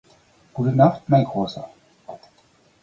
Gute 0.55 0.71
Nacht, 0.75 1.07
mein 1.09 1.25
Großer! 1.25 1.69